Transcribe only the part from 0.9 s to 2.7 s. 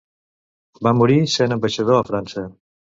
morir sent ambaixador a França.